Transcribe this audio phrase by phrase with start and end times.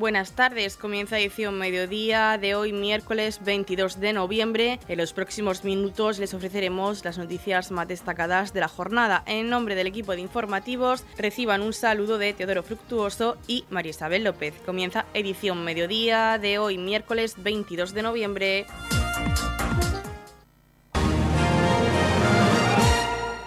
[0.00, 4.80] Buenas tardes, comienza edición mediodía de hoy miércoles 22 de noviembre.
[4.88, 9.22] En los próximos minutos les ofreceremos las noticias más destacadas de la jornada.
[9.26, 14.24] En nombre del equipo de informativos reciban un saludo de Teodoro Fructuoso y María Isabel
[14.24, 14.54] López.
[14.64, 18.66] Comienza edición mediodía de hoy miércoles 22 de noviembre.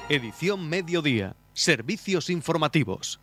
[0.07, 1.35] Edición mediodía.
[1.53, 3.19] Servicios informativos.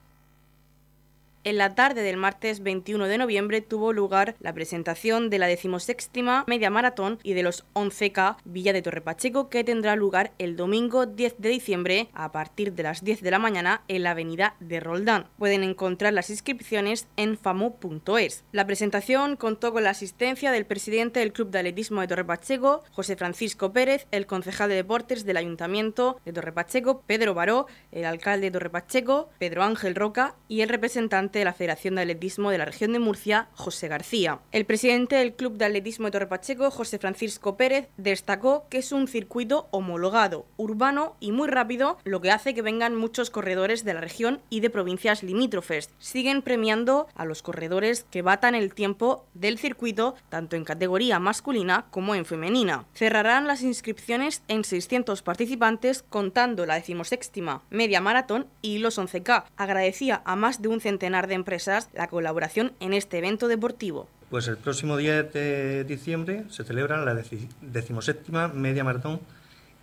[1.42, 6.44] En la tarde del martes 21 de noviembre tuvo lugar la presentación de la decimosextima
[6.46, 11.06] media maratón y de los 11K Villa de Torre Pacheco que tendrá lugar el domingo
[11.06, 14.80] 10 de diciembre a partir de las 10 de la mañana en la avenida de
[14.80, 15.28] Roldán.
[15.38, 18.44] Pueden encontrar las inscripciones en famu.es.
[18.52, 22.82] La presentación contó con la asistencia del presidente del Club de Atletismo de Torre Pacheco,
[22.92, 28.04] José Francisco Pérez, el concejal de deportes del Ayuntamiento de Torre Pacheco, Pedro Baró, el
[28.04, 32.50] alcalde de Torre Pacheco, Pedro Ángel Roca y el representante de la Federación de Atletismo
[32.50, 34.40] de la región de Murcia, José García.
[34.52, 38.92] El presidente del Club de Atletismo de Torre Pacheco, José Francisco Pérez, destacó que es
[38.92, 43.94] un circuito homologado, urbano y muy rápido, lo que hace que vengan muchos corredores de
[43.94, 45.90] la región y de provincias limítrofes.
[45.98, 51.86] Siguen premiando a los corredores que batan el tiempo del circuito, tanto en categoría masculina
[51.90, 52.86] como en femenina.
[52.94, 59.44] Cerrarán las inscripciones en 600 participantes contando la decimosextima media maratón y los 11K.
[59.56, 64.08] Agradecía a más de un centenar de empresas la colaboración en este evento deportivo.
[64.30, 67.20] Pues el próximo 10 de diciembre se celebra la
[67.60, 69.20] decimoséptima media maratón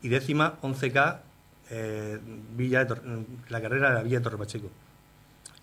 [0.02, 1.20] y décima 11K
[1.70, 2.20] eh,
[2.56, 2.88] Villa
[3.50, 4.70] la carrera de la Villa de Torre Pacheco.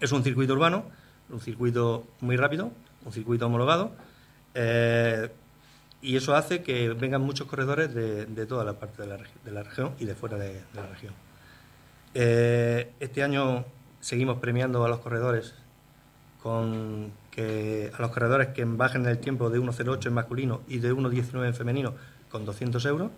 [0.01, 0.85] Es un circuito urbano,
[1.31, 2.71] un circuito muy rápido,
[3.05, 3.93] un circuito homologado,
[4.55, 5.31] eh,
[6.03, 9.09] y eso hace que vengan muchos corredores de, toda la parte de
[9.51, 11.15] la, región y de fuera de, la región.
[12.13, 13.65] Eh, este año
[14.01, 15.55] seguimos premiando a los corredores
[16.45, 20.93] con que a los corredores que bajen el tiempo de 1.08 en masculino y de
[20.93, 21.95] 1.19 en femenino
[22.31, 23.11] con 200 euros.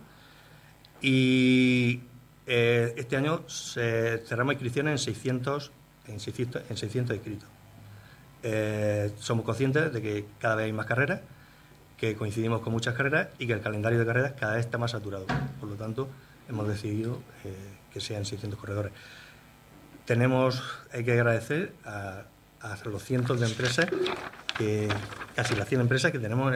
[1.02, 2.02] Y
[2.46, 5.72] eh, este año cerramos inscripciones en 600,
[6.06, 7.48] en 600, en 600 inscritos.
[8.44, 11.20] Eh, somos conscientes de que cada vez hay más carreras,
[11.96, 14.92] que coincidimos con muchas carreras y que el calendario de carreras cada vez está más
[14.92, 15.26] saturado.
[15.58, 16.08] Por lo tanto,
[16.48, 17.56] hemos decidido eh,
[17.92, 18.92] que sean 600 corredores
[20.06, 20.62] tenemos,
[20.92, 22.22] hay que agradecer a,
[22.84, 23.86] los cientos de empresas,
[24.56, 24.88] que,
[25.34, 26.54] casi las 100 empresas que tenemos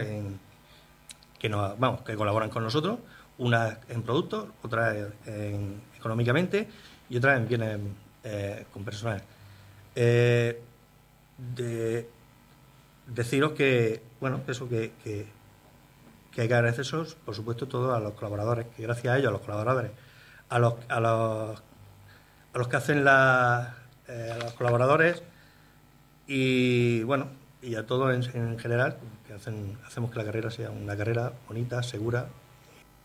[1.38, 2.98] que, nos, vamos, que colaboran con nosotros,
[3.38, 4.94] una en productos, otra
[5.96, 6.68] económicamente
[7.08, 7.80] y otra en bienes
[8.24, 9.22] eh, con personal.
[9.94, 10.60] Eh,
[13.06, 15.26] deciros que, bueno, eso que, que,
[16.40, 16.86] hay que agradecer,
[17.24, 19.90] por supuesto, todo a los colaboradores, que gracias a ellos, a los colaboradores,
[20.48, 21.62] a los, a los
[22.52, 23.76] a los que hacen la,
[24.08, 25.22] eh, a los colaboradores
[26.32, 27.26] y bueno,
[27.60, 31.82] y a todos en, general, que hacen, hacemos que la carrera sea una carrera bonita,
[31.82, 32.28] segura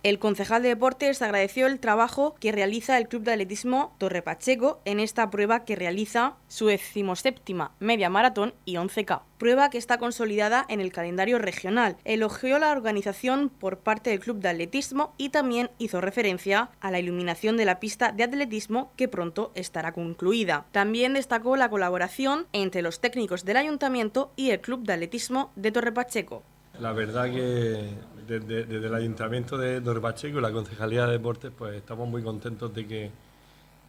[0.06, 4.80] el concejal de deportes agradeció el trabajo que realiza el Club de Atletismo Torre Pacheco
[4.86, 10.64] en esta prueba que realiza su decimoséptima media maratón y 11K, prueba que está consolidada
[10.70, 11.98] en el calendario regional.
[12.06, 17.00] Elogió la organización por parte del Club de Atletismo y también hizo referencia a la
[17.00, 20.68] iluminación de la pista de atletismo que pronto estará concluida.
[20.72, 25.72] También destacó la colaboración entre los técnicos del ayuntamiento y el Club de Atletismo de
[25.72, 26.44] Torre Pacheco.
[26.80, 27.90] La verdad que
[28.28, 32.86] desde, el Ayuntamiento de Pacheco y la Concejalía de Deportes, pues estamos muy contentos de
[32.88, 33.12] que,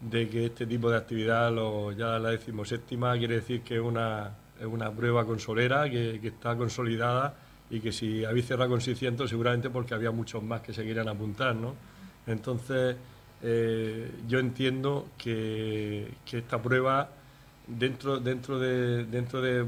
[0.01, 4.37] de que este tipo de actividad, lo, ya la decimoséptima, quiere decir que es una,
[4.61, 7.35] es una prueba consolera, que, que está consolidada
[7.71, 11.09] y que si habéis cerrado con 600 seguramente porque había muchos más que se querían
[11.09, 11.75] apuntar, ¿no?
[12.27, 12.97] Entonces,
[13.43, 17.11] eh, yo entiendo que, que, esta prueba,
[17.67, 19.67] dentro, dentro, de, dentro de,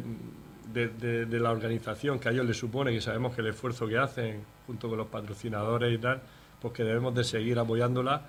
[0.73, 3.99] de, de, la organización que a ellos les supone, que sabemos que el esfuerzo que
[3.99, 6.21] hacen junto con los patrocinadores y tal,
[6.61, 8.23] pues que debemos de seguir apoyándola.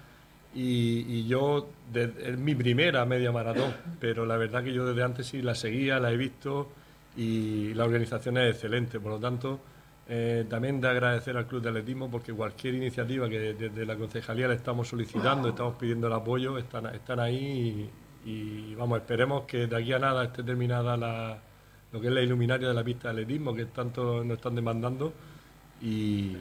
[0.56, 5.44] Y, yo, es mi primera media maratón, pero la verdad que yo desde antes sí
[5.44, 6.70] la seguía, la he visto
[7.16, 9.00] y la organización es excelente.
[9.00, 9.60] Por lo tanto,
[10.08, 14.48] eh, también de agradecer al Club de Atletismo porque cualquier iniciativa que desde la concejalía
[14.48, 17.90] le estamos solicitando, estamos pidiendo el apoyo, están, están ahí
[18.26, 21.38] y, vamos, esperemos que de aquí a nada esté terminada la,
[21.92, 25.14] lo que es la iluminaria de la pista de atletismo que tanto nos están demandando
[25.82, 26.38] y,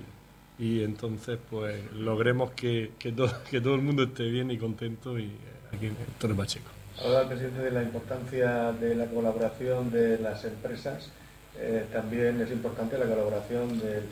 [0.58, 5.24] entonces pues logremos que, que, todo, que todo el mundo esté bien y contento y
[5.24, 5.28] eh,
[5.72, 6.70] aquí en Torre Pacheco.
[7.04, 11.10] Habla el presidente de la importancia de la colaboración de las empresas
[11.60, 14.02] eh, también es importante la colaboración de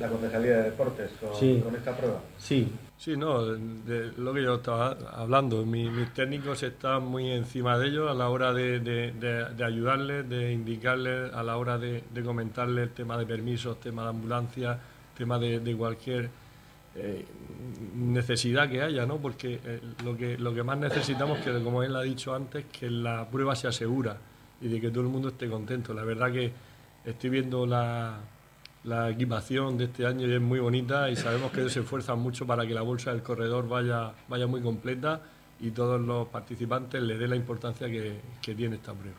[0.00, 2.20] la Concejalía de Deportes con, esta prueba.
[2.38, 7.88] Sí, sí, no, de, lo que yo estaba hablando, mis técnicos están muy encima de
[7.88, 12.90] ellos a la hora de, de, ayudarles, de indicarles, a la hora de, comentarles el
[12.90, 14.78] tema de permisos, tema de ambulancia,
[15.16, 16.28] tema de, cualquier
[16.96, 17.24] eh,
[17.94, 19.18] necesidad que haya, ¿no?
[19.18, 22.90] Porque eh, lo, que, lo que más necesitamos, que como él ha dicho antes, que
[22.90, 24.16] la prueba se asegura
[24.60, 25.94] y de que todo el mundo esté contento.
[25.94, 26.52] La verdad que
[27.04, 28.18] estoy viendo la,
[28.84, 32.46] la equipación de este año es muy bonita y sabemos que ellos se esfuerzan mucho
[32.46, 35.22] para que la bolsa del corredor vaya, vaya muy completa
[35.60, 39.16] y todos los participantes le den la importancia que, que tiene esta prueba.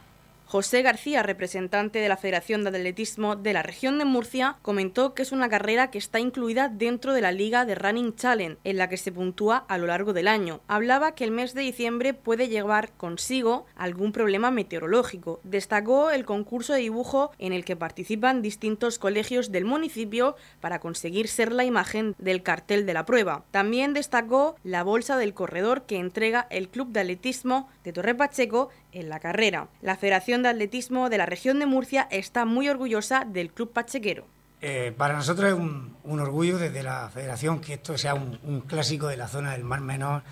[0.47, 5.23] José García, representante de la Federación de Atletismo de la región de Murcia, comentó que
[5.23, 8.87] es una carrera que está incluida dentro de la Liga de Running Challenge, en la
[8.87, 10.61] que se puntúa a lo largo del año.
[10.67, 15.39] Hablaba que el mes de diciembre puede llevar consigo algún problema meteorológico.
[15.43, 21.27] Destacó el concurso de dibujo en el que participan distintos colegios del municipio para conseguir
[21.27, 23.45] ser la imagen del cartel de la prueba.
[23.49, 28.69] También destacó la bolsa del corredor que entrega el Club de Atletismo de Torre Pacheco
[28.91, 29.67] en la carrera.
[29.81, 34.25] La Federación de Atletismo de la región de Murcia está muy orgullosa del Club Pachequero.
[34.61, 39.17] Eh, para nosotros es un, orgullo desde la Federación que esto sea un, clásico de
[39.17, 40.23] la zona del Mar Menor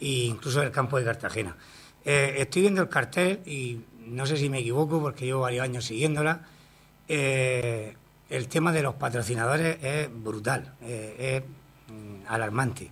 [0.00, 1.56] e incluso del campo de Cartagena.
[2.04, 5.84] Eh, estoy viendo el cartel y no sé si me equivoco porque llevo varios años
[5.84, 6.40] siguiéndola.
[7.08, 7.96] Eh,
[8.30, 12.90] el tema de los patrocinadores es brutal, es mm, alarmante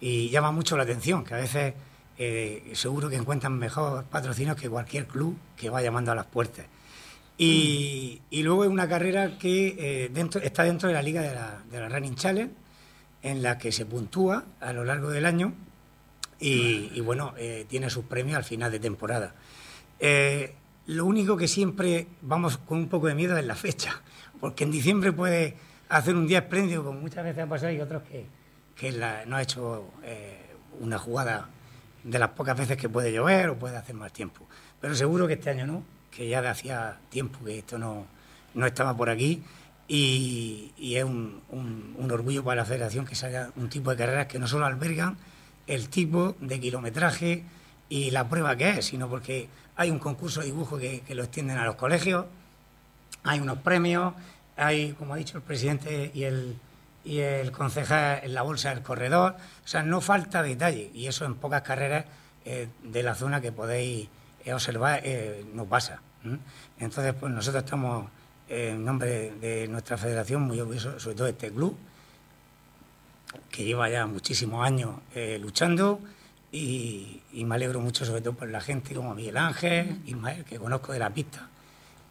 [0.00, 1.74] y llama mucho la atención que a veces
[2.18, 6.64] eh, seguro que encuentran mejor patrocinios que cualquier club que va llamando a las puertas.
[7.38, 11.88] Y, luego es una carrera que eh, dentro, está dentro de la liga de la,
[11.90, 12.54] Running Challenge,
[13.22, 15.52] en la que se puntúa a lo largo del año
[16.38, 19.34] y, bueno, eh, tiene sus premios al final de temporada.
[20.86, 24.00] lo único que siempre vamos con un poco de miedo es la fecha,
[24.40, 25.56] porque en diciembre puede
[25.90, 28.24] hacer un día espléndido, como muchas veces ha pasado, y otros que,
[28.74, 28.92] que
[29.26, 29.90] no ha hecho
[30.80, 31.50] una jugada
[32.06, 34.46] de las pocas veces que puede llover o puede hacer más tiempo.
[34.80, 38.06] Pero seguro que este año no, que ya de hacía tiempo que esto no,
[38.54, 39.42] no estaba por aquí
[39.88, 44.38] y, es un, un, orgullo para la federación que salga un tipo de carreras que
[44.38, 45.16] no solo albergan
[45.66, 47.44] el tipo de kilometraje
[47.88, 51.24] y la prueba que es, sino porque hay un concurso de dibujo que, que lo
[51.24, 52.26] extienden a los colegios,
[53.24, 54.14] hay unos premios,
[54.56, 56.56] hay, como ha dicho el presidente y el,
[57.06, 59.36] y el concejal en la bolsa del corredor.
[59.64, 62.04] O sea, no falta detalle y eso en pocas carreras
[62.44, 64.08] eh, de la zona que podéis
[64.44, 66.02] eh, observar eh, no pasa.
[66.80, 68.08] Entonces, pues nosotros estamos
[68.48, 71.76] en nombre de, nuestra federación muy orgullosos, sobre todo este club,
[73.48, 74.96] que lleva ya muchísimos años
[75.40, 76.00] luchando
[76.50, 80.92] y, me alegro mucho sobre todo por la gente como Miguel Ángel, Ismael, que conozco
[80.92, 81.48] de la pista,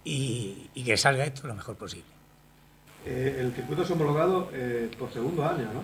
[0.06, 2.15] y que salga esto lo mejor posible.
[3.06, 5.84] Eh, el circuito es homologado eh, por segundo año, ¿no?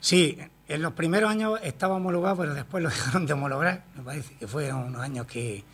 [0.00, 0.38] Sí,
[0.68, 3.84] en los primeros años estaba homologado, pero después lo dejaron de homologar.
[3.96, 5.64] Me parece que fueron unos años que,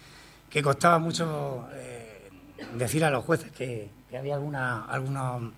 [0.48, 2.30] que costaba mucho eh,
[2.74, 5.52] decir a los jueces que, había algunos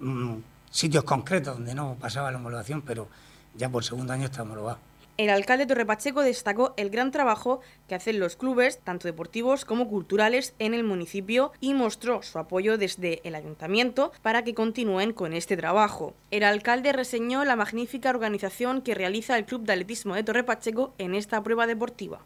[0.00, 0.36] mm,
[0.70, 3.08] sitios concretos donde no pasaba la homologación, pero
[3.54, 4.87] ya por segundo año está homologado.
[5.18, 9.88] El alcalde Torre Pacheco destacó el gran trabajo que hacen los clubes, tanto deportivos como
[9.88, 15.32] culturales, en el municipio y mostró su apoyo desde el ayuntamiento para que continúen con
[15.32, 16.14] este trabajo.
[16.30, 20.94] El alcalde reseñó la magnífica organización que realiza el Club de Atletismo de Torre Pacheco
[20.98, 22.20] en esta prueba deportiva.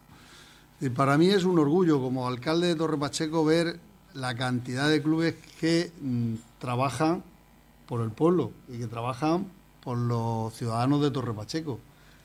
[0.78, 3.80] Y para mí es un orgullo como alcalde de Torre Pacheco ver
[4.12, 7.24] la cantidad de clubes que mm, trabajan
[7.86, 9.46] por el pueblo y que trabajan
[9.82, 11.80] por los ciudadanos de Torre Pacheco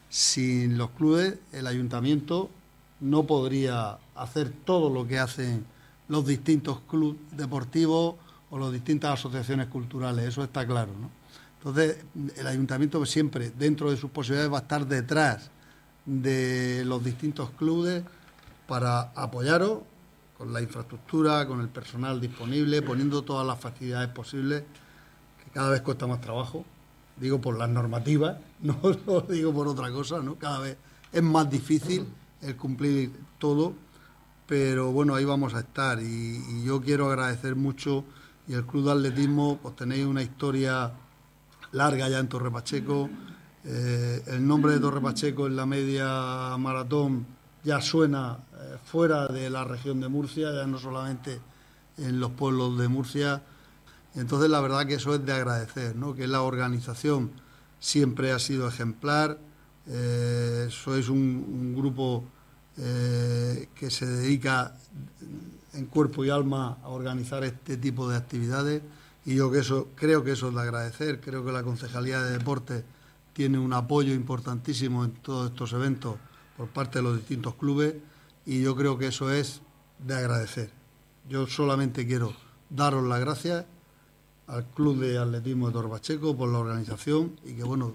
[0.09, 2.49] sin los clubes el ayuntamiento
[2.99, 5.65] no podría hacer todo lo que hacen
[6.07, 8.15] los distintos clubes deportivos
[8.49, 10.91] o las distintas asociaciones culturales, eso está claro.
[10.99, 11.09] ¿no?
[11.57, 11.97] Entonces,
[12.37, 15.51] el ayuntamiento siempre, dentro de sus posibilidades, va a estar detrás
[16.05, 18.03] de los distintos clubes
[18.67, 19.79] para apoyaros
[20.37, 24.63] con la infraestructura, con el personal disponible, poniendo todas las facilidades posibles,
[25.43, 26.63] que cada vez cuesta más trabajo,
[27.17, 30.35] digo por las normativas, no lo digo por otra cosa, ¿no?
[30.35, 30.77] Cada vez
[31.11, 32.07] es más difícil
[32.41, 33.73] el cumplir todo,
[34.47, 38.03] pero bueno, ahí vamos a estar y, yo quiero agradecer mucho
[38.47, 40.91] y el Club de Atletismo, pues tenéis una historia
[41.71, 43.09] larga ya en Torre Pacheco,
[43.65, 47.25] eh, el nombre de Torre Pacheco en la media maratón
[47.63, 51.39] ya suena eh, fuera de la región de Murcia, ya no solamente
[51.97, 53.43] en los pueblos de Murcia,
[54.15, 56.15] entonces la verdad que eso es de agradecer, ¿no?
[56.15, 57.31] que la organización
[57.79, 59.39] siempre ha sido ejemplar,
[59.87, 62.25] eh, sois un, grupo
[62.77, 64.75] eh, que se dedica
[65.73, 68.81] en cuerpo y alma a organizar este tipo de actividades
[69.25, 72.37] y yo que eso creo que eso es de agradecer, creo que la Concejalía de
[72.37, 72.83] Deportes
[73.33, 76.15] tiene un apoyo importantísimo en todos estos eventos
[76.57, 77.95] por parte de los distintos clubes
[78.45, 79.61] y yo creo que eso es
[79.99, 80.71] de agradecer.
[81.29, 82.33] Yo solamente quiero
[82.69, 83.65] daros las gracias
[84.47, 87.93] al Club de Atletismo de Torbacheco por la organización y que bueno,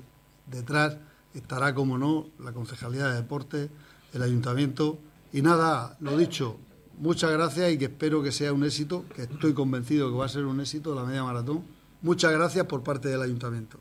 [0.51, 0.97] detrás
[1.35, 3.71] estará como no la Concejalía de Deportes,
[4.13, 4.99] el Ayuntamiento
[5.33, 6.59] y nada, lo dicho,
[6.99, 10.29] muchas gracias y que espero que sea un éxito, que estoy convencido que va a
[10.29, 11.65] ser un éxito la media maratón.
[12.03, 13.79] Muchas gracias por parte del Ayuntamiento.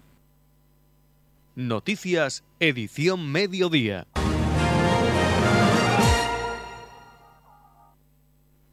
[1.55, 4.07] Noticias, edición mediodía.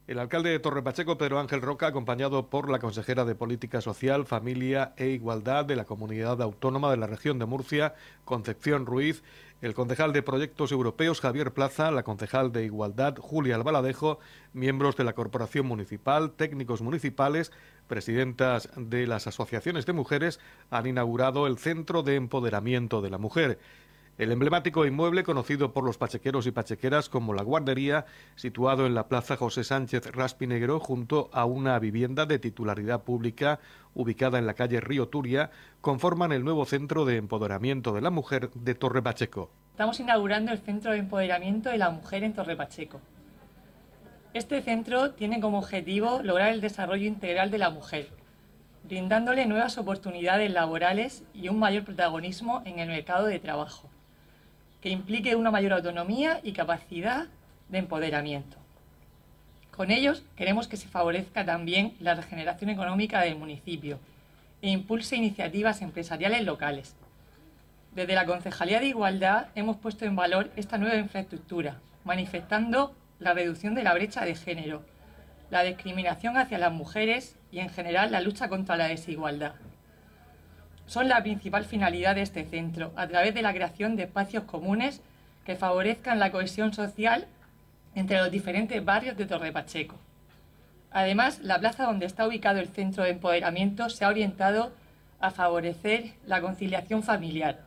[0.09, 4.95] El alcalde de Torrepacheco, Pedro Ángel Roca, acompañado por la consejera de Política Social, Familia
[4.97, 9.23] e Igualdad de la Comunidad Autónoma de la Región de Murcia, Concepción Ruiz,
[9.61, 14.19] el concejal de Proyectos Europeos, Javier Plaza, la concejal de Igualdad, Julia Albaladejo,
[14.55, 17.53] miembros de la Corporación Municipal, técnicos municipales,
[17.87, 23.59] presidentas de las asociaciones de mujeres, han inaugurado el Centro de Empoderamiento de la Mujer.
[24.19, 29.07] El emblemático inmueble conocido por los pachequeros y pachequeras como la guardería, situado en la
[29.07, 33.61] Plaza José Sánchez Raspinegro junto a una vivienda de titularidad pública
[33.95, 38.51] ubicada en la calle Río Turia, conforman el nuevo Centro de Empoderamiento de la Mujer
[38.55, 39.53] de Torre Pacheco.
[39.71, 43.01] Estamos inaugurando el Centro de Empoderamiento de la Mujer en Torre Pacheco.
[44.35, 48.09] Este centro tiene como objetivo lograr el desarrollo integral de la mujer,
[48.83, 53.89] brindándole nuevas oportunidades laborales y un mayor protagonismo en el mercado de trabajo
[54.81, 57.27] que implique una mayor autonomía y capacidad
[57.69, 58.57] de empoderamiento.
[59.73, 63.99] Con ellos queremos que se favorezca también la regeneración económica del municipio
[64.63, 66.97] e impulse iniciativas empresariales locales.
[67.95, 73.75] Desde la Concejalía de Igualdad hemos puesto en valor esta nueva infraestructura, manifestando la reducción
[73.75, 74.83] de la brecha de género,
[75.51, 79.55] la discriminación hacia las mujeres y en general la lucha contra la desigualdad
[80.89, 85.03] son la principal finalidad de este centro, a través de la creación de espacios comunes
[85.45, 87.27] que favorezcan la cohesión social
[87.95, 89.97] entre los diferentes barrios de Torre Pacheco.
[90.91, 94.73] Además, la plaza donde está ubicado el centro de empoderamiento se ha orientado
[95.21, 97.61] a favorecer la conciliación familiar.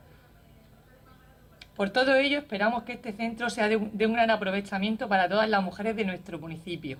[1.75, 5.29] Por todo ello, esperamos que este centro sea de un, de un gran aprovechamiento para
[5.29, 6.97] todas las mujeres de nuestro municipio.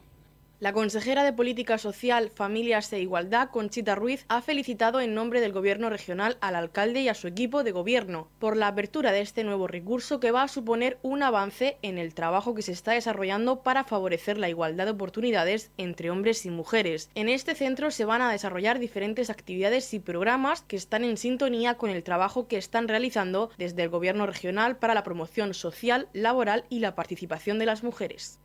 [0.62, 5.54] La consejera de Política Social, Familias e Igualdad, Conchita Ruiz, ha felicitado en nombre del
[5.54, 9.44] Gobierno regional al alcalde y a su equipo de gobierno por la apertura de este
[9.44, 13.64] nuevo recurso que va a suponer un avance en el trabajo que se está desarrollando
[13.64, 17.10] para favorecer la igualdad de oportunidades entre hombres y mujeres.
[17.16, 21.74] En este centro se van a desarrollar diferentes actividades y programas que están en sintonía
[21.74, 26.66] con el trabajo que están realizando desde el Gobierno regional para la promoción social, laboral
[26.70, 28.40] y la participación de las mujeres.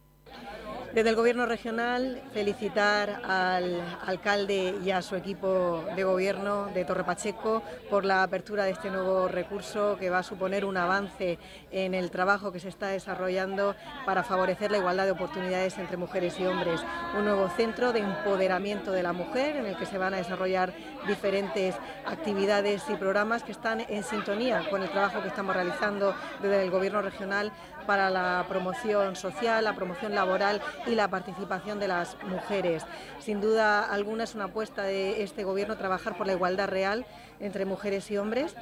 [0.96, 7.04] Desde el Gobierno regional, felicitar al alcalde y a su equipo de gobierno de Torre
[7.04, 11.38] Pacheco por la apertura de este nuevo recurso que va a suponer un avance
[11.70, 13.76] en el trabajo que se está desarrollando
[14.06, 16.80] para favorecer la igualdad de oportunidades entre mujeres y hombres.
[17.14, 20.72] Un nuevo centro de empoderamiento de la mujer en el que se van a desarrollar
[21.06, 21.74] diferentes
[22.06, 26.70] actividades y programas que están en sintonía con el trabajo que estamos realizando desde el
[26.70, 27.52] Gobierno regional
[27.86, 32.84] para la promoción social, la promoción laboral y la participación de las mujeres.
[33.20, 37.06] Sin duda alguna es una apuesta de este Gobierno trabajar por la igualdad real
[37.40, 38.54] entre mujeres y hombres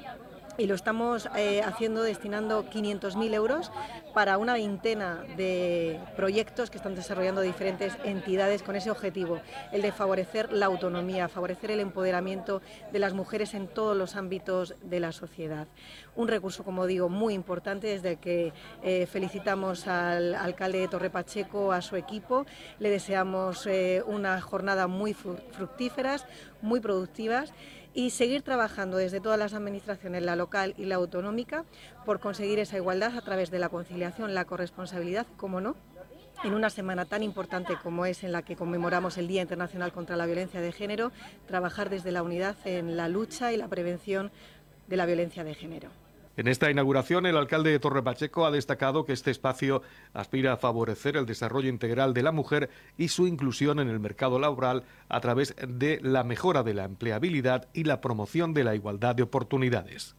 [0.57, 3.73] y lo estamos eh, haciendo destinando 500.000 euros
[4.13, 9.41] para una veintena de proyectos que están desarrollando diferentes entidades con ese objetivo,
[9.73, 14.75] el de favorecer la autonomía, favorecer el empoderamiento de las mujeres en todos los ámbitos
[14.83, 15.67] de la sociedad.
[16.15, 21.73] Un recurso, como digo, muy importante desde que eh, felicitamos al alcalde de Torre Pacheco,
[21.73, 22.47] a su equipo,
[22.79, 26.27] le deseamos eh, una jornada muy fructíferas,
[26.65, 27.53] muy productivas
[27.93, 31.65] y seguir trabajando desde todas las administraciones, la local y la autonómica,
[32.05, 35.77] por conseguir esa igualdad a través de la conciliación, la corresponsabilidad, como no,
[36.43, 40.17] en una semana tan importante como es en la que conmemoramos el Día Internacional contra
[40.17, 41.13] la Violencia de Género,
[41.47, 44.33] trabajar desde la unidad en la lucha y la prevención
[44.89, 46.04] de la violencia de género.
[46.37, 50.57] En esta inauguración, el alcalde de Torre Pacheco ha destacado que este espacio aspira a
[50.57, 55.21] favorecer el desarrollo integral de la mujer y su inclusión en el mercado laboral a
[55.21, 60.17] través de la mejora de la empleabilidad y la promoción de la igualdad de oportunidades.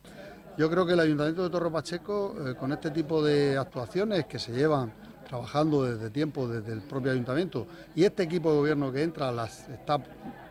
[0.57, 4.39] Yo creo que el Ayuntamiento de Torre Pacheco, eh, con este tipo de actuaciones que
[4.39, 4.93] se llevan
[5.27, 9.67] trabajando desde tiempo, desde el propio ayuntamiento, y este equipo de gobierno que entra las
[9.67, 9.97] está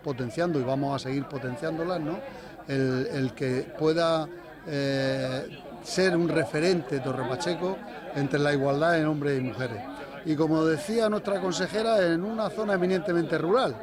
[0.03, 2.19] potenciando y vamos a seguir potenciándolas, ¿no?
[2.67, 4.27] el que pueda
[4.67, 5.47] eh,
[5.83, 7.77] ser un referente Torre Pacheco
[8.15, 9.83] entre la igualdad en hombres y mujeres.
[10.25, 13.77] y como decía nuestra consejera, en una zona eminentemente rural,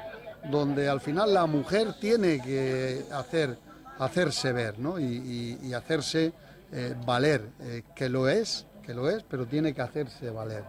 [0.50, 3.58] donde al final la mujer tiene que hacer,
[4.00, 5.00] hacerse ver ¿no?
[5.00, 6.34] y, hacerse
[6.72, 10.64] eh, valer, eh, que lo es, que lo es, pero tiene que hacerse valer.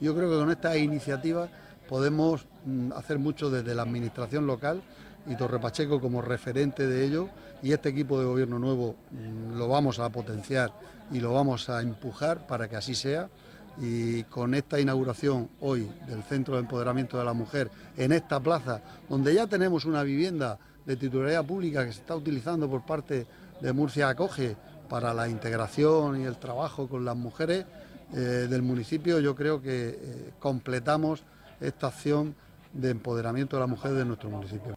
[0.00, 1.48] Yo creo que con esta iniciativa
[1.88, 4.82] podemos mm, hacer mucho desde la administración local
[5.26, 7.28] y Torre Pacheco como referente de ello
[7.62, 10.72] y este equipo de gobierno nuevo mm, lo vamos a potenciar
[11.12, 13.28] y lo vamos a empujar para que así sea
[13.80, 18.82] y con esta inauguración hoy del Centro de Empoderamiento de la Mujer en esta plaza,
[19.08, 23.26] donde ya tenemos una vivienda de titularidad pública que se está utilizando por parte
[23.60, 24.56] de Murcia Acoge
[24.88, 27.64] para la integración y el trabajo con las mujeres
[28.12, 31.22] eh, del municipio, yo creo que eh, completamos
[31.60, 32.34] esta acción
[32.74, 34.76] de empoderamiento de la mujer de nuestro municipio.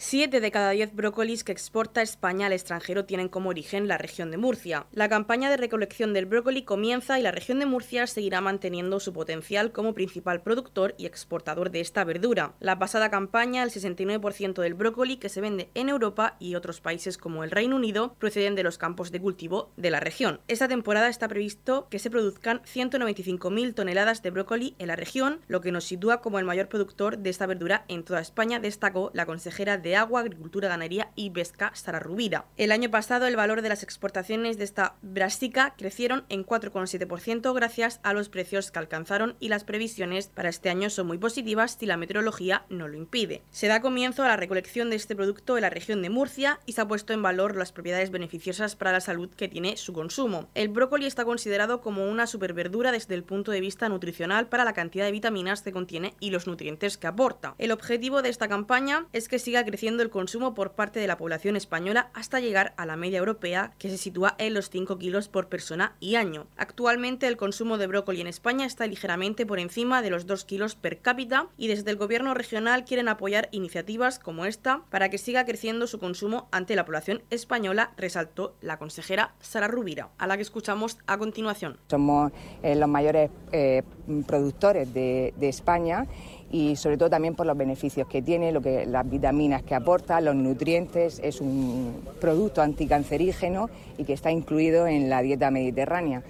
[0.00, 4.30] Siete de cada diez brócolis que exporta España al extranjero tienen como origen la región
[4.30, 4.86] de Murcia.
[4.92, 9.12] La campaña de recolección del brócoli comienza y la región de Murcia seguirá manteniendo su
[9.12, 12.54] potencial como principal productor y exportador de esta verdura.
[12.60, 17.18] La pasada campaña, el 69% del brócoli que se vende en Europa y otros países
[17.18, 20.40] como el Reino Unido proceden de los campos de cultivo de la región.
[20.46, 25.60] Esta temporada está previsto que se produzcan 195.000 toneladas de brócoli en la región, lo
[25.60, 29.26] que nos sitúa como el mayor productor de esta verdura en toda España, destacó la
[29.26, 32.46] consejera de Agua, Agricultura, Ganadería y Pesca, Sara Rubira.
[32.56, 38.00] El año pasado el valor de las exportaciones de esta brasica crecieron en 4,7% gracias
[38.02, 41.86] a los precios que alcanzaron y las previsiones para este año son muy positivas si
[41.86, 43.42] la meteorología no lo impide.
[43.50, 46.72] Se da comienzo a la recolección de este producto en la región de Murcia y
[46.72, 50.48] se ha puesto en valor las propiedades beneficiosas para la salud que tiene su consumo.
[50.54, 54.72] El brócoli está considerado como una superverdura desde el punto de vista nutricional para la
[54.72, 57.54] cantidad de vitaminas que contiene y los nutrientes que aporta.
[57.58, 61.06] El objetivo de esta campaña es que siga creciendo creciendo el consumo por parte de
[61.06, 64.98] la población española hasta llegar a la media europea, que se sitúa en los 5
[64.98, 66.48] kilos por persona y año.
[66.56, 70.74] Actualmente el consumo de brócoli en España está ligeramente por encima de los 2 kilos
[70.74, 75.44] per cápita y desde el gobierno regional quieren apoyar iniciativas como esta para que siga
[75.44, 80.42] creciendo su consumo ante la población española, resaltó la consejera Sara Rubira, a la que
[80.42, 81.78] escuchamos a continuación.
[81.86, 82.32] Somos
[82.64, 83.84] eh, los mayores eh,
[84.26, 86.04] productores de, de España
[86.50, 90.20] y sobre todo también por los beneficios que tiene, lo que, las vitaminas que aporta,
[90.20, 96.22] los nutrientes, es un producto anticancerígeno y que está incluido en la dieta mediterránea.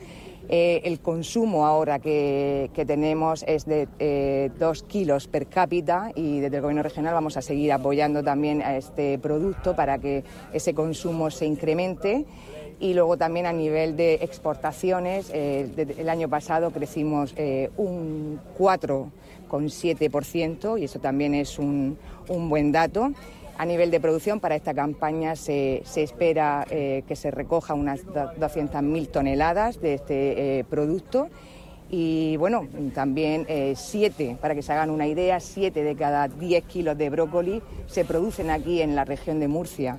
[0.51, 6.57] Eh, el consumo ahora que, tenemos es de eh, 2 kilos per cápita y desde
[6.57, 11.31] el Gobierno regional vamos a seguir apoyando también a este producto para que ese consumo
[11.31, 12.25] se incremente
[12.81, 19.11] y luego también a nivel de exportaciones, eh, el año pasado crecimos eh, un 4
[19.49, 23.13] con 7% y eso también es un, buen dato.
[23.57, 29.11] A nivel de producción, para esta campaña se, espera eh, que se recoja unas 200.000
[29.11, 31.29] toneladas de este eh, producto.
[31.91, 36.65] Y bueno, también 7, eh, para que se hagan una idea, 7 de cada 10
[36.65, 39.99] kilos de brócoli se producen aquí en la región de Murcia.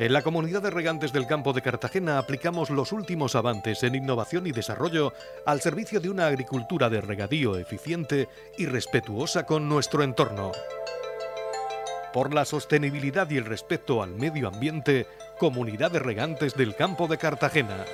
[0.00, 4.46] En la comunidad de regantes del campo de Cartagena aplicamos los últimos avances en innovación
[4.46, 5.12] y desarrollo
[5.44, 10.52] al servicio de una agricultura de regadío eficiente y respetuosa con nuestro entorno.
[12.12, 17.18] Por la sostenibilidad y el respeto al medio ambiente, Comunidad de Regantes del Campo de
[17.18, 17.84] Cartagena.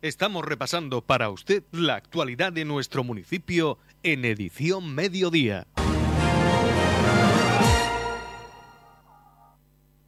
[0.00, 5.66] Estamos repasando para usted la actualidad de nuestro municipio en edición mediodía.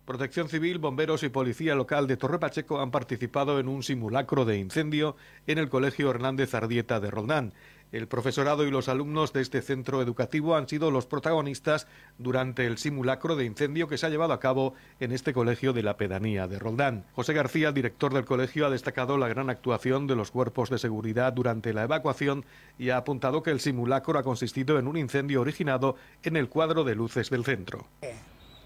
[0.04, 4.58] Protección Civil, bomberos y policía local de Torre Pacheco han participado en un simulacro de
[4.58, 7.54] incendio en el Colegio Hernández Ardieta de Roldán.
[7.90, 11.86] El profesorado y los alumnos de este centro educativo han sido los protagonistas
[12.18, 15.82] durante el simulacro de incendio que se ha llevado a cabo en este colegio de
[15.82, 17.06] la pedanía de Roldán.
[17.14, 21.32] José García, director del colegio, ha destacado la gran actuación de los cuerpos de seguridad
[21.32, 22.44] durante la evacuación
[22.78, 26.84] y ha apuntado que el simulacro ha consistido en un incendio originado en el cuadro
[26.84, 27.86] de luces del centro.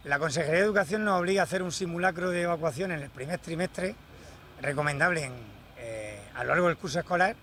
[0.08, 3.38] La Consejería de Educación nos obliga a hacer un simulacro de evacuación en el primer
[3.40, 3.94] trimestre,
[4.62, 5.30] recomendable
[5.76, 7.36] eh, a lo largo del curso escolar,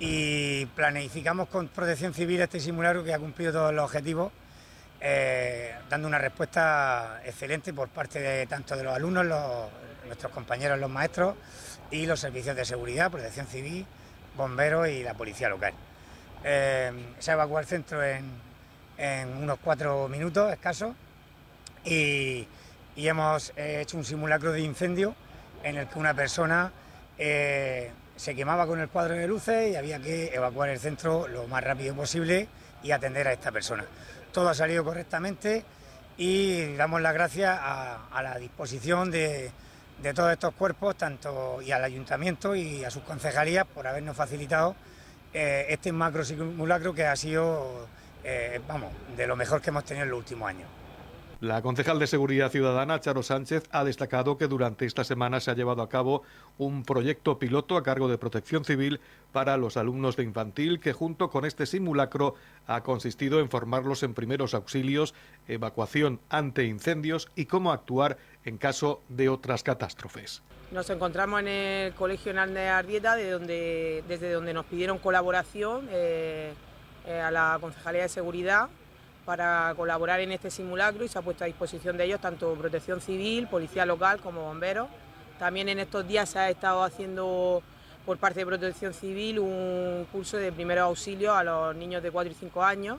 [0.00, 4.32] y planificamos con Protección Civil este simulacro que ha cumplido todos los objetivos,
[5.00, 9.24] eh, dando una respuesta excelente por parte de tanto de los alumnos,
[10.04, 11.36] nuestros compañeros, los maestros
[11.92, 13.86] y los servicios de seguridad, protección civil,
[14.36, 15.74] bomberos y la policía local.
[16.42, 18.24] Eh, se evacuó el centro en,
[19.40, 20.96] unos cuatro minutos escasos
[21.84, 22.46] y,
[22.96, 25.14] hemos hecho un simulacro de incendio
[25.62, 26.70] en el que una persona
[27.18, 31.46] eh, se quemaba con el cuadro de luces y había que evacuar el centro lo
[31.48, 32.48] más rápido posible
[32.82, 33.84] y atender a esta persona.
[34.32, 35.64] Todo ha salido correctamente
[36.16, 39.50] y damos las gracias a, la disposición de,
[40.14, 44.76] todos estos cuerpos, tanto y al ayuntamiento y a sus concejalías por habernos facilitado
[45.32, 47.88] eh, este macro simulacro que ha sido,
[48.22, 50.68] eh, vamos, de lo mejor que hemos tenido en los últimos años.
[51.40, 55.54] La concejal de Seguridad Ciudadana, Charo Sánchez, ha destacado que durante esta semana se ha
[55.54, 56.22] llevado a cabo
[56.58, 59.00] un proyecto piloto a cargo de Protección Civil
[59.32, 62.34] para los alumnos de infantil que junto con este simulacro
[62.66, 65.14] ha consistido en formarlos en primeros auxilios,
[65.48, 70.42] evacuación ante incendios y cómo actuar en caso de otras catástrofes.
[70.70, 76.54] Nos encontramos en el Colegio Hernández de donde, desde donde nos pidieron colaboración eh,
[77.06, 78.68] eh, a la Concejalía de Seguridad
[79.24, 83.00] para colaborar en este simulacro y se ha puesto a disposición de ellos tanto protección
[83.00, 84.88] civil, policía local como bomberos.
[85.38, 87.62] También en estos días se ha estado haciendo
[88.04, 92.32] por parte de protección civil un curso de primeros auxilios a los niños de 4
[92.32, 92.98] y 5 años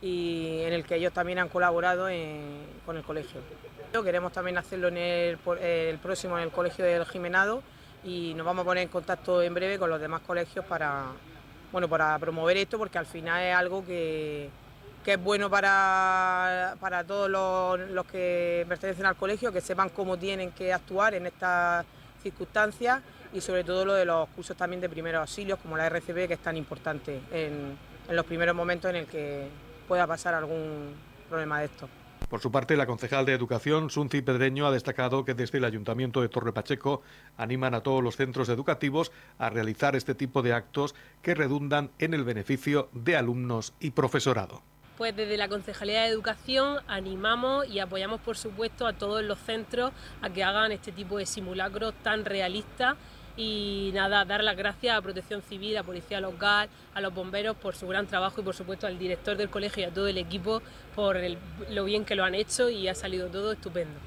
[0.00, 2.08] y en el que ellos también han colaborado
[2.86, 3.40] con el colegio.
[3.92, 7.62] Queremos también hacerlo en el, próximo en el colegio del Jimenado
[8.02, 11.04] y nos vamos a poner en contacto en breve con los demás colegios para,
[11.70, 14.48] bueno, para promover esto porque al final es algo que,
[15.04, 20.52] que es bueno para, para todos los, que pertenecen al colegio, que sepan cómo tienen
[20.52, 21.84] que actuar en estas
[22.22, 26.28] circunstancias y sobre todo lo de los cursos también de primeros auxilios, como la RCP,
[26.28, 27.76] que es tan importante en,
[28.10, 29.48] los primeros momentos en el que
[29.88, 30.94] pueda pasar algún
[31.28, 31.88] problema de esto.
[32.28, 36.20] Por su parte, la concejal de Educación, Sunci Pedreño, ha destacado que desde el Ayuntamiento
[36.20, 37.02] de Torre Pacheco
[37.36, 42.14] animan a todos los centros educativos a realizar este tipo de actos que redundan en
[42.14, 44.62] el beneficio de alumnos y profesorado.
[44.96, 49.92] Pues desde la Concejalía de Educación animamos y apoyamos por supuesto a todos los centros
[50.20, 52.96] a que hagan este tipo de simulacros tan realistas
[53.36, 57.74] y nada, dar las gracias a Protección Civil, a Policía Local, a los bomberos por
[57.74, 60.62] su gran trabajo y por supuesto al director del colegio y a todo el equipo
[60.94, 61.18] por
[61.70, 63.98] lo bien que lo han hecho y ha salido todo estupendo.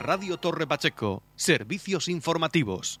[0.00, 3.00] Radio Torre Pacheco, servicios informativos.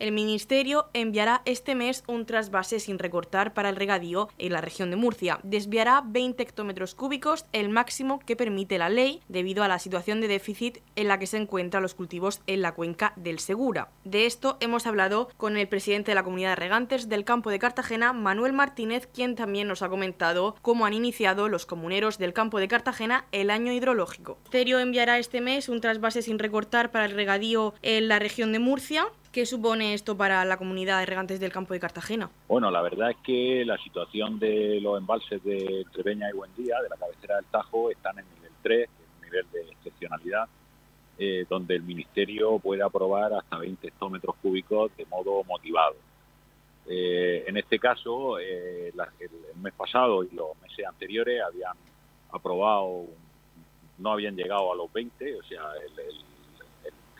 [0.00, 4.88] El Ministerio enviará este mes un trasvase sin recortar para el regadío en la región
[4.88, 5.40] de Murcia.
[5.42, 10.28] Desviará 20 hectómetros cúbicos, el máximo que permite la ley, debido a la situación de
[10.28, 13.90] déficit en la que se encuentran los cultivos en la cuenca del Segura.
[14.04, 17.58] De esto hemos hablado con el presidente de la comunidad de regantes del campo de
[17.58, 22.58] Cartagena, Manuel Martínez, quien también nos ha comentado cómo han iniciado los comuneros del campo
[22.58, 24.38] de Cartagena el año hidrológico.
[24.44, 28.52] El Ministerio enviará este mes un trasvase sin recortar para el regadío en la región
[28.52, 32.28] de Murcia ¿Qué supone esto para la comunidad de regantes del campo de Cartagena?
[32.48, 36.88] Bueno, la verdad es que la situación de los embalses de Treveña y Buendía, de
[36.88, 40.48] la cabecera del Tajo, están en nivel 3, un nivel de excepcionalidad,
[41.16, 45.94] eh, donde el Ministerio puede aprobar hasta 20 hectómetros cúbicos de modo motivado.
[46.88, 51.76] Eh, en este caso, eh, el mes pasado y los meses anteriores habían
[52.32, 53.04] aprobado,
[53.98, 55.62] no habían llegado a los 20, o sea,
[55.96, 56.29] el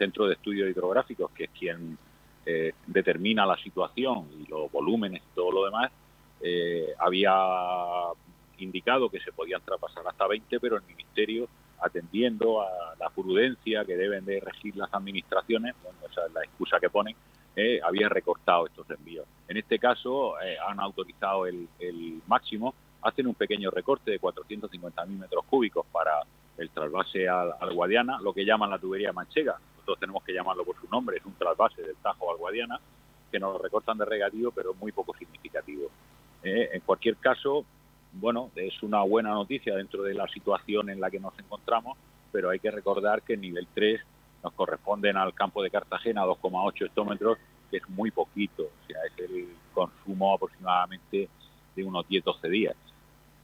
[0.00, 1.98] Centro de Estudios Hidrográficos, que es quien
[2.46, 5.92] eh, determina la situación y los volúmenes y todo lo demás,
[6.40, 7.34] eh, había
[8.56, 11.48] indicado que se podían traspasar hasta 20, pero el Ministerio,
[11.82, 16.80] atendiendo a la prudencia que deben de regir las administraciones, bueno, esa es la excusa
[16.80, 17.14] que ponen,
[17.54, 19.26] eh, había recortado estos envíos.
[19.48, 20.34] En este caso,
[20.66, 21.68] han autorizado el,
[22.26, 26.22] máximo, hacen un pequeño recorte de 450.000 metros cúbicos para
[26.56, 29.58] el trasvase al, al, Guadiana, lo que llaman la tubería manchega,
[29.96, 32.80] tenemos que llamarlo por su nombre, es un trasvase del Tajo al Guadiana,
[33.30, 35.88] que nos recortan de regadío, pero muy poco significativo.
[36.42, 37.64] Eh, en cualquier caso,
[38.12, 41.96] bueno, es una buena noticia dentro de la situación en la que nos encontramos,
[42.32, 44.00] pero hay que recordar que en nivel 3
[44.42, 47.38] nos corresponden al campo de Cartagena 2,8 hectómetros,
[47.70, 51.28] que es muy poquito, o sea, es el consumo aproximadamente
[51.76, 52.76] de unos 10-12 días.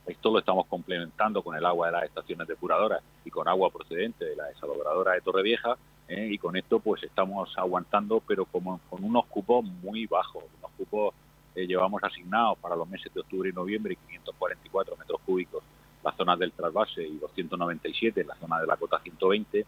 [0.06, 4.24] Esto lo estamos complementando con el agua de las estaciones depuradoras y con agua procedente
[4.24, 5.76] de la desalobradora de Torrevieja,
[6.08, 6.28] ¿eh?
[6.32, 11.14] y con esto pues estamos aguantando, pero como con unos cupos muy bajos, unos cupos
[11.54, 15.62] eh, llevamos asignados para los meses de octubre y noviembre 544 metros cúbicos
[16.02, 19.66] las zonas del trasvase y 297 en la zona de la cota 120.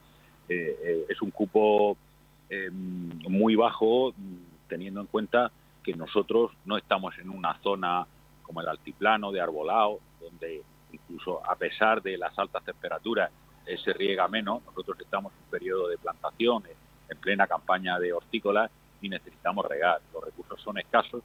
[0.48, 1.96] Eh, es un cupo
[3.28, 4.14] muy bajo
[4.68, 5.50] teniendo en cuenta
[5.82, 8.06] que nosotros no estamos en una zona
[8.42, 13.30] como el altiplano de arbolado, donde incluso a pesar de las altas temperaturas
[13.76, 14.64] se riega menos.
[14.64, 16.62] Nosotros estamos en un periodo de plantación,
[17.08, 20.00] en plena campaña de hortícolas y necesitamos regar.
[20.12, 21.22] Los recursos son escasos,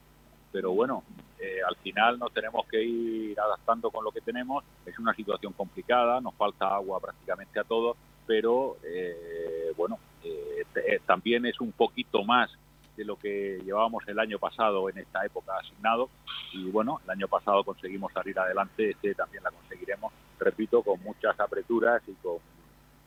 [0.52, 1.02] pero bueno,
[1.38, 4.64] eh, al final nos tenemos que ir adaptando con lo que tenemos.
[4.86, 10.64] Es una situación complicada, nos falta agua prácticamente a todos, pero eh, bueno, eh,
[11.06, 12.50] también es un poquito más
[12.96, 16.08] de lo que llevábamos el año pasado en esta época asignado
[16.52, 21.38] y bueno, el año pasado conseguimos salir adelante, este también la conseguiremos, repito, con muchas
[21.38, 22.38] apreturas y con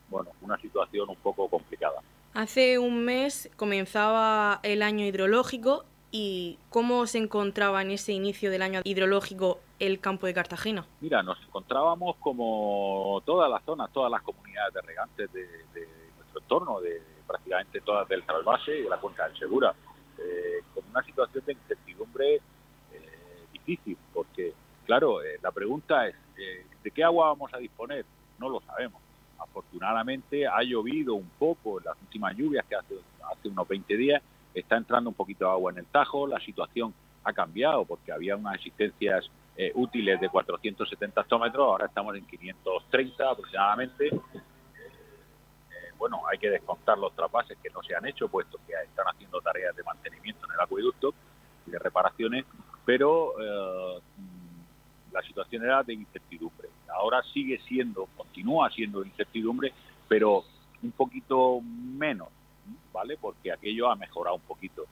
[0.10, 2.02] bueno, una situación un poco complicada.
[2.34, 8.62] Hace un mes comenzaba el año hidrológico y cómo se encontraba en ese inicio del
[8.62, 10.86] año hidrológico el campo de Cartagena.
[11.02, 15.48] Mira, nos encontrábamos como todas las zonas, todas las comunidades de regantes de,
[16.16, 19.74] nuestro entorno, de prácticamente todas del trasvase y de la cuenca del Segura,
[20.18, 22.42] eh, con una situación de incertidumbre eh,
[23.52, 24.54] difícil, porque
[24.86, 26.16] claro, eh, la pregunta es,
[26.88, 28.06] ¿de qué agua vamos a disponer?
[28.40, 29.02] No lo sabemos
[29.40, 32.96] afortunadamente ha llovido un poco en las últimas lluvias que hace,
[33.32, 34.22] hace unos 20 días,
[34.54, 38.36] está entrando un poquito de agua en el Tajo, la situación ha cambiado porque había
[38.36, 44.08] unas existencias eh, útiles de 470 hectómetros, ahora estamos en 530 aproximadamente.
[44.08, 44.20] Eh,
[45.98, 49.42] bueno, hay que descontar los trapases que no se han hecho, puesto que están haciendo
[49.42, 51.14] tareas de mantenimiento en el acueducto
[51.66, 52.46] y de reparaciones,
[52.86, 54.02] pero eh,
[55.12, 56.70] la situación era de incertidumbre.
[56.88, 59.74] Ahora sigue siendo, continúa siendo incertidumbre,
[60.08, 60.44] pero
[60.84, 62.30] un poquito menos,
[62.94, 63.18] ¿vale?
[63.20, 64.86] Porque aquello ha mejorado un poquito.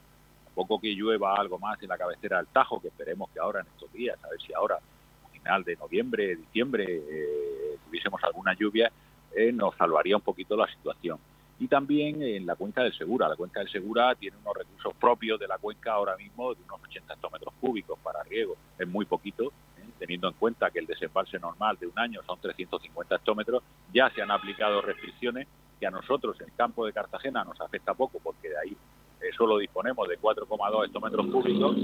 [0.47, 3.61] A poco que llueva algo más en la cabecera del Tajo, que esperemos que ahora
[3.61, 8.53] en estos días, a ver si ahora, a final de noviembre, diciembre, eh, tuviésemos alguna
[8.53, 8.91] lluvia,
[9.35, 11.19] eh, nos salvaría un poquito la situación.
[11.59, 13.29] Y también en la cuenca del Segura.
[13.29, 16.81] La cuenca del Segura tiene unos recursos propios de la cuenca ahora mismo de unos
[16.83, 18.57] 80 hectómetros cúbicos para riego.
[18.77, 19.53] Es muy poquito,
[19.97, 24.21] teniendo en cuenta que el desembalse normal de un año son 350 hectómetros, ya se
[24.21, 25.47] han aplicado restricciones
[25.79, 28.77] que a nosotros en el campo de Cartagena nos afecta poco porque de ahí
[29.21, 31.77] eh, solo disponemos de 4,2 hectómetros cúbicos,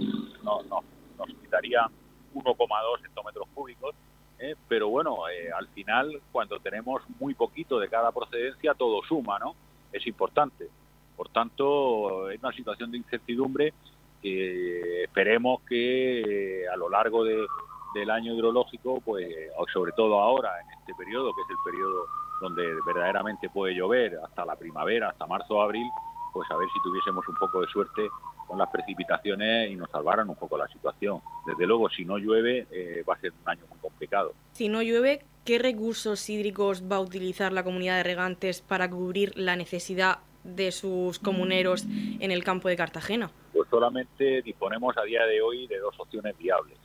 [0.43, 1.85] no, nos quitaría
[2.33, 3.95] 1,2 hectómetros cúbicos,
[4.39, 9.39] eh, pero bueno, eh, al final cuando tenemos muy poquito de cada procedencia todo suma,
[9.39, 9.55] ¿no?
[9.91, 10.67] Es importante.
[11.15, 13.73] Por tanto, es una situación de incertidumbre
[14.21, 17.45] que esperemos que a lo largo de,
[17.93, 19.27] del año hidrológico, pues
[19.73, 22.05] sobre todo ahora, en este periodo, que es el periodo
[22.41, 25.87] donde verdaderamente puede llover, hasta la primavera, hasta marzo o abril,
[26.33, 28.09] pues a ver si tuviésemos un poco de suerte
[28.47, 31.21] con las precipitaciones y nos salvaran un poco la situación.
[31.45, 34.33] Desde luego, si no llueve, eh, va a ser un año muy complicado.
[34.53, 39.37] Si no llueve, ¿qué recursos hídricos va a utilizar la comunidad de regantes para cubrir
[39.37, 43.29] la necesidad de sus comuneros en el campo de Cartagena?
[43.53, 46.77] Pues solamente disponemos a día de hoy de dos opciones viables.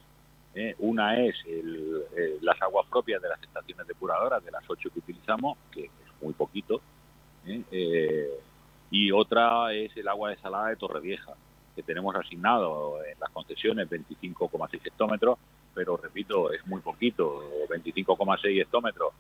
[0.57, 0.75] ¿Eh?
[0.79, 5.59] Una es eh, las aguas propias de las estaciones depuradoras, de las ocho que utilizamos,
[5.71, 6.81] que es muy poquito,
[7.47, 8.31] ¿eh?
[8.91, 11.35] y otra es el agua desalada de Torrevieja,
[11.75, 15.39] que tenemos asignado en las concesiones 25,6 hectómetros,
[15.75, 19.13] pero repito, es muy poquito, 25,6 hectómetros,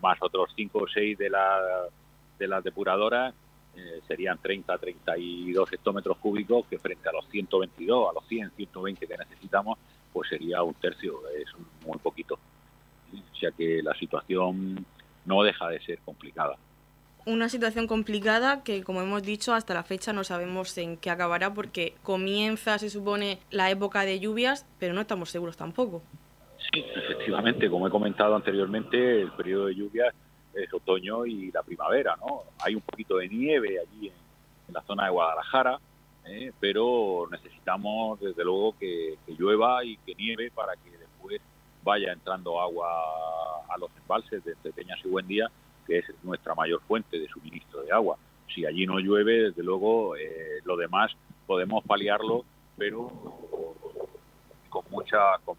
[0.00, 1.58] más otros 5 o 6 de, la,
[2.38, 3.34] de las depuradoras,
[4.06, 9.18] serían 30, 32 hectómetros cúbicos, que frente a los 122, a los 100, 120 que
[9.18, 9.78] necesitamos,
[10.12, 11.48] pues sería un tercio, es
[11.86, 12.38] muy poquito.
[13.12, 14.84] O sea que la situación
[15.24, 16.56] no deja de ser complicada.
[17.26, 21.52] Una situación complicada que, como hemos dicho, hasta la fecha no sabemos en qué acabará
[21.52, 26.02] porque comienza, se supone, la época de lluvias, pero no estamos seguros tampoco.
[26.72, 30.14] Sí, efectivamente, como he comentado anteriormente, el periodo de lluvias
[30.54, 32.44] es otoño y la primavera, ¿no?
[32.60, 35.78] Hay un poquito de nieve allí en la zona de Guadalajara,
[36.28, 36.52] ¿eh?
[36.60, 41.40] pero necesitamos desde luego que, llueva y que nieve para que después
[41.82, 42.88] vaya entrando agua
[43.68, 45.50] a los embalses de Peñas y Buendía,
[45.86, 48.18] que es nuestra mayor fuente de suministro de agua.
[48.54, 51.12] Si allí no llueve, desde luego eh, lo demás
[51.46, 52.44] podemos paliarlo,
[52.76, 53.10] pero
[54.68, 55.56] con mucha con,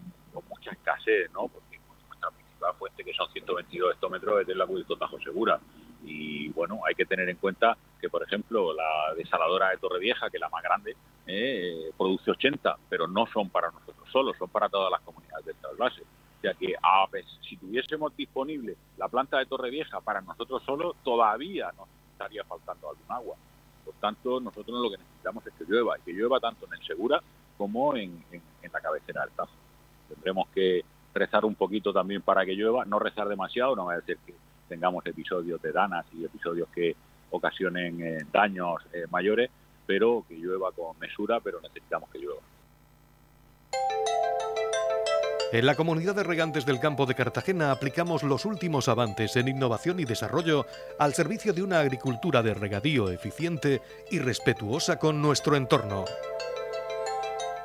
[0.47, 1.47] mucha escasez, ¿no?
[1.47, 5.59] Porque nuestra principal fuente, que son 122 hectómetros, es del acueducto Tajo Segura
[6.03, 10.37] y bueno, hay que tener en cuenta que, por ejemplo, la desaladora de Torrevieja, que
[10.37, 10.95] es la más grande,
[11.27, 15.55] eh, produce 80, pero no son para nosotros solos, son para todas las comunidades del
[15.55, 16.01] trasvase.
[16.01, 17.05] O sea que a,
[17.47, 23.11] si tuviésemos disponible la planta de Torrevieja para nosotros solos, todavía nos estaría faltando algún
[23.11, 23.35] agua.
[23.83, 26.85] Por tanto, nosotros lo que necesitamos es que llueva, y que llueva tanto en el
[26.85, 27.21] Segura
[27.57, 29.51] como en, en la cabecera del Tajo.
[30.07, 30.83] Tendremos que
[31.13, 34.33] rezar un poquito también para que llueva, no rezar demasiado, no va a decir que
[34.69, 36.95] tengamos episodios de danas y episodios que
[37.31, 39.49] ocasionen eh, daños eh, mayores,
[39.85, 42.41] pero que llueva con mesura, pero necesitamos que llueva.
[45.51, 49.99] En la comunidad de regantes del campo de Cartagena aplicamos los últimos avances en innovación
[49.99, 50.67] y desarrollo
[50.99, 56.05] al servicio de una agricultura de regadío eficiente y respetuosa con nuestro entorno.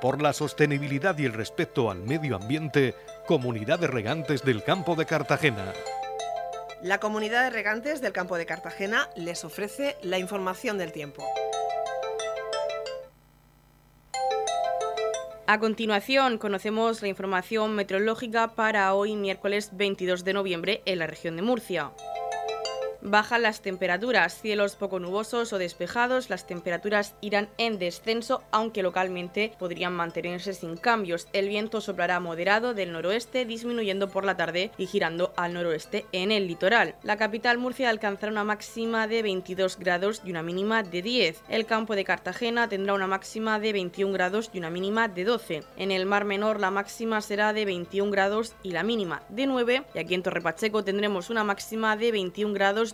[0.00, 2.94] Por la sostenibilidad y el respeto al medio ambiente,
[3.26, 5.72] Comunidad de Regantes del Campo de Cartagena.
[6.84, 11.24] La Comunidad de Regantes del Campo de Cartagena les ofrece la información del tiempo.
[15.46, 21.36] A continuación, conocemos la información meteorológica para hoy, miércoles 22 de noviembre, en la región
[21.36, 21.90] de Murcia.
[23.06, 29.52] Bajan las temperaturas, cielos poco nubosos o despejados, las temperaturas irán en descenso, aunque localmente
[29.58, 31.28] podrían mantenerse sin cambios.
[31.34, 36.32] El viento soplará moderado del noroeste, disminuyendo por la tarde y girando al noroeste en
[36.32, 36.94] el litoral.
[37.02, 41.42] La capital Murcia alcanzará una máxima de 22 grados y una mínima de 10.
[41.50, 45.62] El campo de Cartagena tendrá una máxima de 21 grados y una mínima de 12.
[45.76, 49.84] En el Mar Menor la máxima será de 21 grados y la mínima de 9.
[49.94, 52.93] Y aquí en Torre Pacheco tendremos una máxima de 21 grados